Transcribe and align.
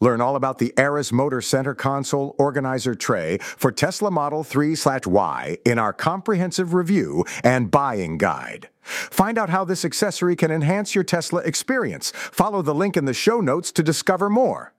Learn 0.00 0.20
all 0.20 0.36
about 0.36 0.58
the 0.58 0.74
ARISMOTOR 0.76 1.42
Center 1.42 1.74
console 1.74 2.34
organizer 2.38 2.94
tray 2.94 3.38
for 3.38 3.72
Tesla 3.72 4.10
Model 4.10 4.44
3/Y 4.44 5.58
in 5.64 5.78
our 5.78 5.94
comprehensive 5.94 6.74
review 6.74 7.24
and 7.42 7.70
buying 7.70 8.18
guide. 8.18 8.68
Find 8.82 9.38
out 9.38 9.50
how 9.50 9.64
this 9.64 9.84
accessory 9.84 10.36
can 10.36 10.50
enhance 10.50 10.94
your 10.94 11.02
Tesla 11.02 11.40
experience. 11.40 12.12
Follow 12.14 12.60
the 12.60 12.74
link 12.74 12.96
in 12.96 13.06
the 13.06 13.14
show 13.14 13.40
notes 13.40 13.72
to 13.72 13.82
discover 13.82 14.28
more. 14.28 14.74